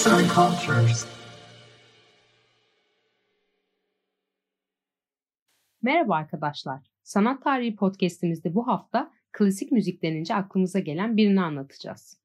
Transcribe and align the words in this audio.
Arts 0.00 0.12
and 0.12 0.30
Cultures. 0.30 1.06
Merhaba 5.82 6.14
arkadaşlar. 6.14 6.80
Sanat 7.02 7.42
Tarihi 7.42 7.76
Podcast'imizde 7.76 8.54
bu 8.54 8.66
hafta 8.66 9.10
klasik 9.32 9.72
müzik 9.72 10.02
denince 10.02 10.34
aklımıza 10.34 10.78
gelen 10.78 11.16
birini 11.16 11.40
anlatacağız. 11.40 12.20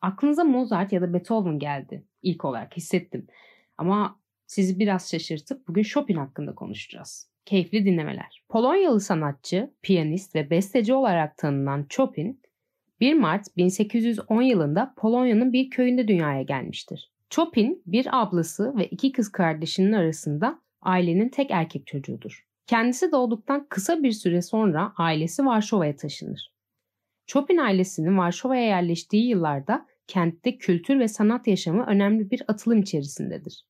Aklınıza 0.00 0.44
Mozart 0.44 0.92
ya 0.92 1.02
da 1.02 1.14
Beethoven 1.14 1.58
geldi 1.58 2.06
ilk 2.22 2.44
olarak 2.44 2.76
hissettim. 2.76 3.26
Ama 3.78 4.20
sizi 4.46 4.78
biraz 4.78 5.10
şaşırtıp 5.10 5.68
bugün 5.68 5.82
Chopin 5.82 6.16
hakkında 6.16 6.54
konuşacağız. 6.54 7.30
Keyifli 7.44 7.84
dinlemeler. 7.84 8.44
Polonyalı 8.48 9.00
sanatçı, 9.00 9.74
piyanist 9.82 10.34
ve 10.34 10.50
besteci 10.50 10.94
olarak 10.94 11.36
tanınan 11.36 11.86
Chopin, 11.88 12.42
1 13.00 13.14
Mart 13.14 13.56
1810 13.56 14.42
yılında 14.42 14.94
Polonya'nın 14.96 15.52
bir 15.52 15.70
köyünde 15.70 16.08
dünyaya 16.08 16.42
gelmiştir. 16.42 17.10
Chopin 17.30 17.82
bir 17.86 18.22
ablası 18.22 18.76
ve 18.76 18.86
iki 18.86 19.12
kız 19.12 19.32
kardeşinin 19.32 19.92
arasında 19.92 20.60
ailenin 20.82 21.28
tek 21.28 21.50
erkek 21.50 21.86
çocuğudur. 21.86 22.46
Kendisi 22.66 23.12
doğduktan 23.12 23.66
kısa 23.68 24.02
bir 24.02 24.12
süre 24.12 24.42
sonra 24.42 24.92
ailesi 24.96 25.46
Varşova'ya 25.46 25.96
taşınır. 25.96 26.52
Chopin 27.26 27.56
ailesinin 27.56 28.18
Varşova'ya 28.18 28.62
yerleştiği 28.62 29.28
yıllarda 29.28 29.86
kentte 30.06 30.58
kültür 30.58 30.98
ve 30.98 31.08
sanat 31.08 31.46
yaşamı 31.46 31.86
önemli 31.86 32.30
bir 32.30 32.42
atılım 32.48 32.78
içerisindedir. 32.78 33.66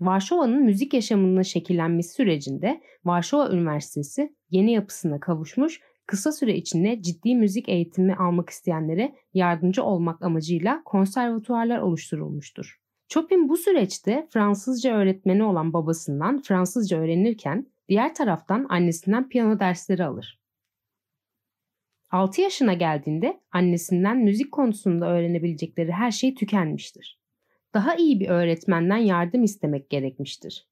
Varşova'nın 0.00 0.62
müzik 0.62 0.94
yaşamının 0.94 1.42
şekillenmesi 1.42 2.14
sürecinde 2.14 2.80
Varşova 3.04 3.50
Üniversitesi 3.50 4.36
yeni 4.50 4.72
yapısına 4.72 5.20
kavuşmuş, 5.20 5.80
kısa 6.06 6.32
süre 6.32 6.56
içinde 6.56 7.02
ciddi 7.02 7.34
müzik 7.34 7.68
eğitimi 7.68 8.14
almak 8.14 8.50
isteyenlere 8.50 9.14
yardımcı 9.34 9.82
olmak 9.82 10.22
amacıyla 10.22 10.82
konservatuarlar 10.84 11.78
oluşturulmuştur. 11.78 12.80
Chopin 13.08 13.48
bu 13.48 13.56
süreçte 13.56 14.26
Fransızca 14.30 14.94
öğretmeni 14.94 15.44
olan 15.44 15.72
babasından 15.72 16.42
Fransızca 16.42 16.98
öğrenirken 16.98 17.66
diğer 17.88 18.14
taraftan 18.14 18.66
annesinden 18.68 19.28
piyano 19.28 19.60
dersleri 19.60 20.04
alır. 20.04 20.42
6 22.10 22.40
yaşına 22.40 22.72
geldiğinde 22.74 23.40
annesinden 23.52 24.18
müzik 24.18 24.52
konusunda 24.52 25.06
öğrenebilecekleri 25.06 25.92
her 25.92 26.10
şey 26.10 26.34
tükenmiştir. 26.34 27.18
Daha 27.74 27.94
iyi 27.94 28.20
bir 28.20 28.28
öğretmenden 28.28 28.96
yardım 28.96 29.44
istemek 29.44 29.90
gerekmiştir. 29.90 30.66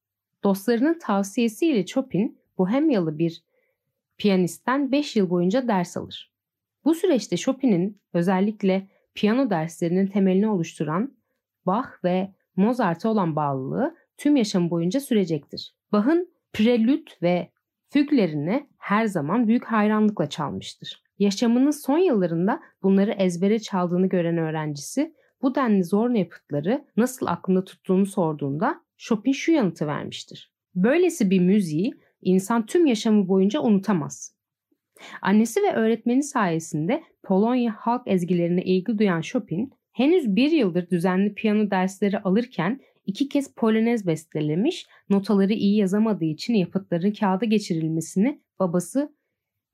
Dostlarının 0.44 0.98
tavsiyesiyle 0.98 1.87
Chopin 1.87 2.39
Bohemyalı 2.59 3.19
bir 3.19 3.42
piyanistten 4.20 4.92
5 4.92 5.16
yıl 5.16 5.30
boyunca 5.30 5.68
ders 5.68 5.96
alır. 5.96 6.32
Bu 6.84 6.94
süreçte 6.94 7.36
Chopin'in 7.36 8.00
özellikle 8.12 8.88
piyano 9.14 9.50
derslerinin 9.50 10.06
temelini 10.06 10.48
oluşturan 10.48 11.16
Bach 11.66 11.88
ve 12.04 12.34
Mozart'a 12.56 13.08
olan 13.08 13.36
bağlılığı 13.36 13.96
tüm 14.16 14.36
yaşam 14.36 14.70
boyunca 14.70 15.00
sürecektir. 15.00 15.74
Bach'ın 15.92 16.32
prelüt 16.52 17.22
ve 17.22 17.50
füglerini 17.91 18.66
her 18.78 19.06
zaman 19.06 19.48
büyük 19.48 19.64
hayranlıkla 19.64 20.28
çalmıştır. 20.28 21.02
Yaşamının 21.18 21.70
son 21.70 21.98
yıllarında 21.98 22.60
bunları 22.82 23.10
ezbere 23.12 23.58
çaldığını 23.58 24.06
gören 24.06 24.38
öğrencisi 24.38 25.14
bu 25.42 25.54
denli 25.54 25.84
zor 25.84 26.10
yapıtları 26.10 26.84
nasıl 26.96 27.26
aklında 27.26 27.64
tuttuğunu 27.64 28.06
sorduğunda 28.06 28.80
Chopin 28.96 29.32
şu 29.32 29.52
yanıtı 29.52 29.86
vermiştir. 29.86 30.52
Böylesi 30.74 31.30
bir 31.30 31.41
müziği 31.41 31.94
insan 32.22 32.66
tüm 32.66 32.86
yaşamı 32.86 33.28
boyunca 33.28 33.60
unutamaz. 33.60 34.34
Annesi 35.22 35.62
ve 35.62 35.72
öğretmeni 35.72 36.22
sayesinde 36.22 37.02
Polonya 37.22 37.72
halk 37.78 38.02
ezgilerine 38.06 38.62
ilgi 38.62 38.98
duyan 38.98 39.20
Chopin, 39.20 39.72
henüz 39.92 40.36
bir 40.36 40.50
yıldır 40.50 40.91
düzenli 40.91 41.34
piyano 41.34 41.70
dersleri 41.70 42.18
alırken 42.18 42.80
iki 43.06 43.28
kez 43.28 43.54
polonez 43.54 44.06
bestelemiş, 44.06 44.86
notaları 45.10 45.53
iyi 45.53 45.76
yazamadığı 45.76 46.25
için 46.25 46.54
yapıtların 46.54 47.12
kağıda 47.12 47.44
geçirilmesini 47.44 48.41
babası 48.59 49.14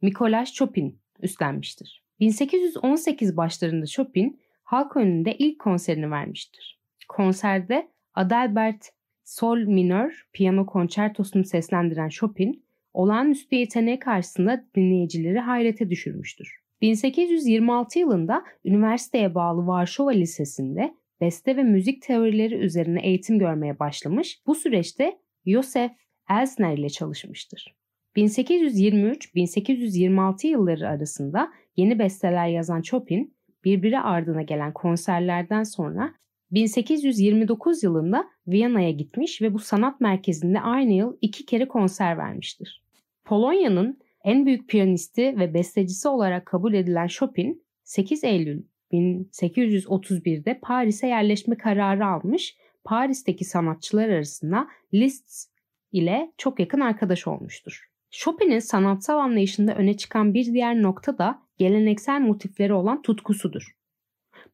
Mikolaş 0.03 0.53
Chopin 0.53 1.01
üstlenmiştir. 1.21 2.05
1818 2.21 3.37
başlarında 3.37 3.87
Chopin 3.87 4.41
halk 4.63 4.97
önünde 4.97 5.37
ilk 5.37 5.59
konserini 5.59 6.11
vermiştir. 6.11 6.81
Konserde 7.09 7.89
Adalbert 8.15 8.91
Sol 9.27 9.59
minör 9.59 10.27
piyano 10.33 10.67
konçertosunu 10.67 11.45
seslendiren 11.45 12.09
Chopin, 12.09 12.65
olağanüstü 12.93 13.57
yeteneği 13.57 13.99
karşısında 13.99 14.65
dinleyicileri 14.77 15.39
hayrete 15.39 15.91
düşürmüştür. 15.91 16.61
1826 16.81 17.99
yılında 17.99 18.45
üniversiteye 18.65 19.35
bağlı 19.35 19.67
Varşova 19.67 20.11
Lisesi'nde 20.11 20.95
beste 21.21 21.57
ve 21.57 21.63
müzik 21.63 22.03
teorileri 22.03 22.55
üzerine 22.55 23.07
eğitim 23.07 23.39
görmeye 23.39 23.79
başlamış, 23.79 24.41
bu 24.47 24.55
süreçte 24.55 25.19
Josef 25.47 25.91
Elsner 26.31 26.79
ile 26.79 26.89
çalışmıştır. 26.89 27.75
1823-1826 28.17 30.47
yılları 30.47 30.89
arasında 30.89 31.53
yeni 31.77 31.99
besteler 31.99 32.49
yazan 32.49 32.83
Chopin, 32.83 33.35
birbiri 33.65 34.01
ardına 34.01 34.43
gelen 34.43 34.73
konserlerden 34.73 35.63
sonra 35.63 36.15
1829 36.51 37.83
yılında 37.83 38.29
Viyana'ya 38.47 38.91
gitmiş 38.91 39.43
ve 39.43 39.55
bu 39.55 39.59
sanat 39.59 40.01
merkezinde 40.01 40.61
aynı 40.61 40.93
yıl 40.93 41.17
iki 41.21 41.47
kere 41.47 41.69
konser 41.69 42.19
vermiştir. 42.19 42.83
Polonya'nın 43.25 43.99
en 44.25 44.47
büyük 44.47 44.69
piyanisti 44.69 45.39
ve 45.39 45.55
bestecisi 45.55 46.09
olarak 46.09 46.47
kabul 46.47 46.75
edilen 46.75 47.07
Chopin 47.07 47.65
8 47.85 48.25
Eylül 48.25 48.63
1831'de 48.93 50.59
Paris'e 50.63 51.07
yerleşme 51.07 51.57
kararı 51.57 52.07
almış. 52.07 52.57
Paris'teki 52.85 53.45
sanatçılar 53.45 54.09
arasında 54.09 54.69
Liszt 54.95 55.51
ile 55.93 56.33
çok 56.39 56.61
yakın 56.61 56.81
arkadaş 56.81 57.27
olmuştur. 57.27 57.91
Chopin'in 58.11 58.59
sanatsal 58.59 59.19
anlayışında 59.19 59.75
öne 59.75 59.97
çıkan 59.97 60.35
bir 60.35 60.45
diğer 60.45 60.83
nokta 60.83 61.19
da 61.19 61.43
geleneksel 61.59 62.21
motifleri 62.21 62.73
olan 62.73 63.03
tutkusudur. 63.03 63.76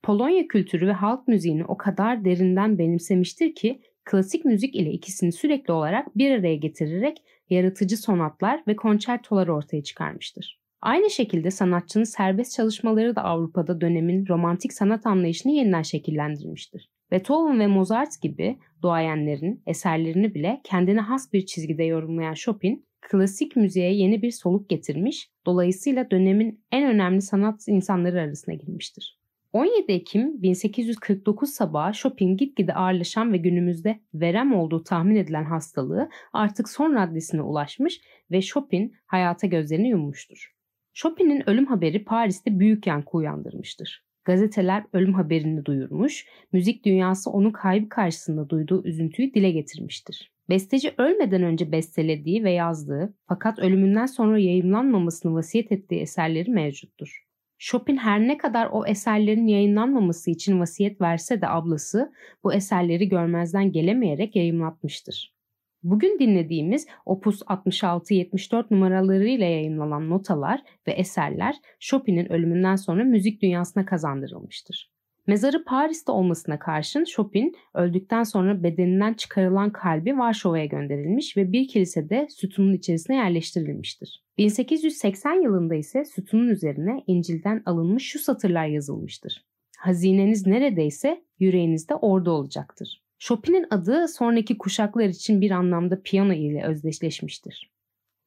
Polonya 0.02 0.48
kültürü 0.48 0.86
ve 0.86 0.92
halk 0.92 1.28
müziğini 1.28 1.64
o 1.64 1.76
kadar 1.76 2.24
derinden 2.24 2.78
benimsemiştir 2.78 3.54
ki 3.54 3.80
klasik 4.04 4.44
müzik 4.44 4.76
ile 4.76 4.90
ikisini 4.90 5.32
sürekli 5.32 5.72
olarak 5.72 6.18
bir 6.18 6.30
araya 6.30 6.56
getirerek 6.56 7.22
yaratıcı 7.50 7.96
sonatlar 7.96 8.62
ve 8.68 8.76
konçertolar 8.76 9.48
ortaya 9.48 9.82
çıkarmıştır. 9.82 10.60
Aynı 10.80 11.10
şekilde 11.10 11.50
sanatçının 11.50 12.04
serbest 12.04 12.56
çalışmaları 12.56 13.16
da 13.16 13.24
Avrupa'da 13.24 13.80
dönemin 13.80 14.26
romantik 14.28 14.72
sanat 14.72 15.06
anlayışını 15.06 15.52
yeniden 15.52 15.82
şekillendirmiştir. 15.82 16.90
Beethoven 17.10 17.60
ve 17.60 17.66
Mozart 17.66 18.22
gibi 18.22 18.58
duayenlerin 18.82 19.62
eserlerini 19.66 20.34
bile 20.34 20.60
kendine 20.64 21.00
has 21.00 21.32
bir 21.32 21.46
çizgide 21.46 21.84
yorumlayan 21.84 22.34
Chopin, 22.34 22.86
klasik 23.00 23.56
müziğe 23.56 23.94
yeni 23.94 24.22
bir 24.22 24.30
soluk 24.30 24.68
getirmiş, 24.68 25.30
dolayısıyla 25.46 26.10
dönemin 26.10 26.64
en 26.72 26.94
önemli 26.94 27.22
sanat 27.22 27.68
insanları 27.68 28.20
arasına 28.20 28.54
girmiştir. 28.54 29.21
17 29.52 29.92
Ekim 29.92 30.42
1849 30.42 31.50
sabahı 31.50 31.92
Chopin 31.92 32.36
gitgide 32.36 32.74
ağırlaşan 32.74 33.32
ve 33.32 33.36
günümüzde 33.36 34.00
verem 34.14 34.54
olduğu 34.54 34.84
tahmin 34.84 35.16
edilen 35.16 35.44
hastalığı 35.44 36.08
artık 36.32 36.68
son 36.68 36.94
raddesine 36.94 37.42
ulaşmış 37.42 38.00
ve 38.30 38.42
Chopin 38.42 38.94
hayata 39.06 39.46
gözlerini 39.46 39.88
yummuştur. 39.88 40.52
Chopin'in 40.94 41.48
ölüm 41.48 41.66
haberi 41.66 42.04
Paris'te 42.04 42.58
büyük 42.58 42.86
yankı 42.86 43.16
uyandırmıştır. 43.16 44.04
Gazeteler 44.24 44.84
ölüm 44.92 45.14
haberini 45.14 45.64
duyurmuş, 45.64 46.26
müzik 46.52 46.84
dünyası 46.84 47.30
onun 47.30 47.50
kaybı 47.50 47.88
karşısında 47.88 48.48
duyduğu 48.48 48.84
üzüntüyü 48.84 49.34
dile 49.34 49.50
getirmiştir. 49.50 50.32
Besteci 50.48 50.94
ölmeden 50.98 51.42
önce 51.42 51.72
bestelediği 51.72 52.44
ve 52.44 52.50
yazdığı 52.50 53.14
fakat 53.28 53.58
ölümünden 53.58 54.06
sonra 54.06 54.38
yayımlanmamasını 54.38 55.34
vasiyet 55.34 55.72
ettiği 55.72 56.00
eserleri 56.00 56.50
mevcuttur. 56.50 57.31
Chopin 57.64 57.96
her 57.96 58.20
ne 58.20 58.38
kadar 58.38 58.68
o 58.72 58.86
eserlerin 58.86 59.46
yayınlanmaması 59.46 60.30
için 60.30 60.60
vasiyet 60.60 61.00
verse 61.00 61.40
de 61.40 61.48
ablası 61.48 62.12
bu 62.44 62.54
eserleri 62.54 63.08
görmezden 63.08 63.72
gelemeyerek 63.72 64.36
yayımlatmıştır. 64.36 65.34
Bugün 65.82 66.18
dinlediğimiz 66.18 66.86
Opus 67.06 67.42
66-74 67.42 68.66
numaralarıyla 68.70 69.46
yayınlanan 69.46 70.10
notalar 70.10 70.60
ve 70.86 70.92
eserler 70.92 71.56
Chopin'in 71.80 72.32
ölümünden 72.32 72.76
sonra 72.76 73.04
müzik 73.04 73.42
dünyasına 73.42 73.84
kazandırılmıştır. 73.86 74.91
Mezarı 75.26 75.64
Paris'te 75.64 76.12
olmasına 76.12 76.58
karşın 76.58 77.04
Chopin 77.04 77.56
öldükten 77.74 78.22
sonra 78.22 78.62
bedeninden 78.62 79.14
çıkarılan 79.14 79.72
kalbi 79.72 80.18
Varşova'ya 80.18 80.64
gönderilmiş 80.64 81.36
ve 81.36 81.52
bir 81.52 81.68
kilisede 81.68 82.26
sütunun 82.30 82.72
içerisine 82.72 83.16
yerleştirilmiştir. 83.16 84.24
1880 84.38 85.42
yılında 85.42 85.74
ise 85.74 86.04
sütunun 86.04 86.48
üzerine 86.48 87.04
İncil'den 87.06 87.62
alınmış 87.66 88.04
şu 88.06 88.18
satırlar 88.18 88.66
yazılmıştır. 88.66 89.44
Hazineniz 89.78 90.46
neredeyse 90.46 91.24
yüreğinizde 91.38 91.94
orada 91.94 92.30
olacaktır. 92.30 93.02
Chopin'in 93.18 93.66
adı 93.70 94.08
sonraki 94.08 94.58
kuşaklar 94.58 95.08
için 95.08 95.40
bir 95.40 95.50
anlamda 95.50 96.02
piyano 96.02 96.32
ile 96.32 96.64
özdeşleşmiştir. 96.64 97.72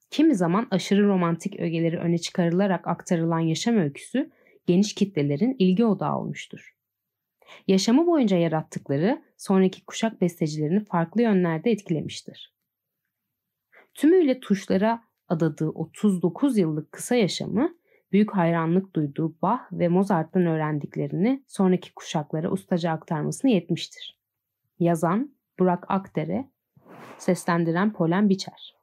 Kimi 0.09 0.35
zaman 0.35 0.67
aşırı 0.71 1.07
romantik 1.07 1.59
ögeleri 1.59 1.97
öne 1.97 2.17
çıkarılarak 2.17 2.87
aktarılan 2.87 3.39
yaşam 3.39 3.77
öyküsü 3.77 4.31
geniş 4.67 4.93
kitlelerin 4.93 5.55
ilgi 5.59 5.85
odağı 5.85 6.19
olmuştur. 6.19 6.74
Yaşamı 7.67 8.07
boyunca 8.07 8.37
yarattıkları 8.37 9.23
sonraki 9.37 9.85
kuşak 9.85 10.21
bestecilerini 10.21 10.85
farklı 10.85 11.21
yönlerde 11.21 11.71
etkilemiştir. 11.71 12.55
Tümüyle 13.93 14.39
tuşlara 14.39 15.03
adadığı 15.27 15.69
39 15.69 16.57
yıllık 16.57 16.91
kısa 16.91 17.15
yaşamı 17.15 17.75
büyük 18.11 18.35
hayranlık 18.35 18.95
duyduğu 18.95 19.35
Bach 19.41 19.61
ve 19.71 19.87
Mozart'tan 19.87 20.45
öğrendiklerini 20.45 21.43
sonraki 21.47 21.93
kuşaklara 21.93 22.51
ustaca 22.51 22.91
aktarmasını 22.91 23.51
yetmiştir. 23.51 24.19
Yazan 24.79 25.35
Burak 25.59 25.85
Akdere, 25.87 26.49
seslendiren 27.17 27.93
Polen 27.93 28.29
Biçer. 28.29 28.74